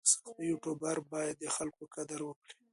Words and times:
یوټوبر 0.49 0.97
باید 1.11 1.35
د 1.39 1.45
خلکو 1.55 1.83
قدر 1.95 2.19
وکړي. 2.25 2.55